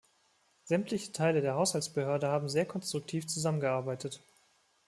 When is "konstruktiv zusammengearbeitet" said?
2.65-4.19